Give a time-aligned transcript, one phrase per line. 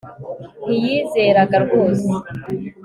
[0.65, 2.09] Ntiyizeraga rwose